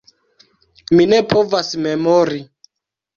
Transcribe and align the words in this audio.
Mi 0.95 1.05
ne 1.11 1.19
povas 1.33 1.69
memori. 1.87 2.41